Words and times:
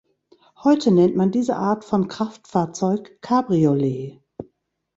Heute 0.63 0.89
nennt 0.91 1.15
man 1.15 1.29
diese 1.29 1.55
Art 1.57 1.85
von 1.85 2.07
Kraftfahrzeug 2.07 3.21
Cabriolet. 3.21 4.19